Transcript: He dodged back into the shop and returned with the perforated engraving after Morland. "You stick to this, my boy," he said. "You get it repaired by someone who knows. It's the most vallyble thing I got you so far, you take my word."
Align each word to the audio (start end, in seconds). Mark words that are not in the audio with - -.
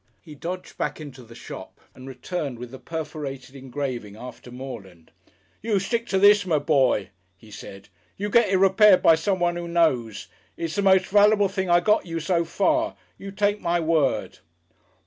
He 0.19 0.33
dodged 0.33 0.79
back 0.79 0.99
into 0.99 1.21
the 1.21 1.35
shop 1.35 1.79
and 1.93 2.07
returned 2.07 2.57
with 2.57 2.71
the 2.71 2.79
perforated 2.79 3.55
engraving 3.55 4.15
after 4.15 4.49
Morland. 4.49 5.11
"You 5.61 5.77
stick 5.77 6.07
to 6.07 6.17
this, 6.17 6.43
my 6.43 6.57
boy," 6.57 7.11
he 7.37 7.51
said. 7.51 7.87
"You 8.17 8.31
get 8.31 8.49
it 8.49 8.57
repaired 8.57 9.03
by 9.03 9.13
someone 9.13 9.55
who 9.57 9.67
knows. 9.67 10.27
It's 10.57 10.73
the 10.73 10.81
most 10.81 11.05
vallyble 11.05 11.51
thing 11.51 11.69
I 11.69 11.81
got 11.81 12.07
you 12.07 12.19
so 12.19 12.43
far, 12.43 12.95
you 13.19 13.29
take 13.31 13.61
my 13.61 13.79
word." 13.79 14.39